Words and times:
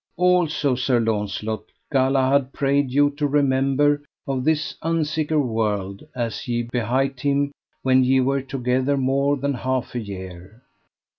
Also, 0.17 0.73
Sir 0.73 0.99
Launcelot, 0.99 1.63
Galahad 1.91 2.51
prayed 2.53 2.89
you 2.89 3.11
to 3.11 3.27
remember 3.27 4.01
of 4.25 4.43
this 4.43 4.73
unsiker 4.81 5.39
world 5.39 6.03
as 6.15 6.47
ye 6.47 6.63
behight 6.63 7.19
him 7.19 7.51
when 7.83 8.03
ye 8.03 8.19
were 8.19 8.41
together 8.41 8.97
more 8.97 9.37
than 9.37 9.53
half 9.53 9.93
a 9.93 9.99
year. 9.99 10.63